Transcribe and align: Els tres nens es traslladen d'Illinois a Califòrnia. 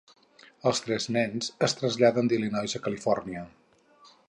Els 0.69 0.79
tres 0.85 1.05
nens 1.17 1.51
es 1.67 1.77
traslladen 1.81 2.33
d'Illinois 2.33 2.77
a 2.79 2.83
Califòrnia. 2.89 3.45